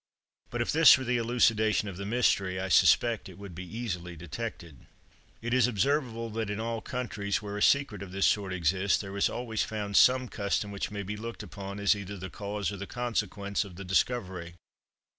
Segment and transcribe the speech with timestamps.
[0.49, 4.15] But if this were the elucidation of the mystery, I suspect it would be easily
[4.15, 4.87] detected.
[5.43, 9.15] It is observable that in all countries where a secret of this sort exists, there
[9.15, 12.77] is always found some custom which may be looked upon as either the cause or
[12.77, 14.55] the consequence of the discovery.